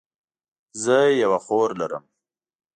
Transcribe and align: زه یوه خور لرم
زه 0.83 0.95
یوه 1.21 1.39
خور 1.45 1.69
لرم 1.79 2.03